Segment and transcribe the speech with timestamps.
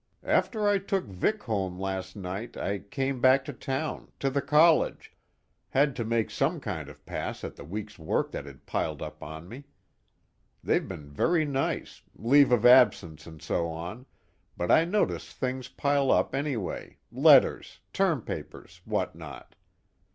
[0.23, 5.13] After I took Vic home last night I came back to town, to the college
[5.69, 9.47] had to make some kind of pass at the week's work that's piled up on
[9.47, 9.65] me
[10.63, 14.07] they've been very nice, leave of absence and so on,
[14.57, 19.53] but I notice things pile up anyway, letters, term papers, what not.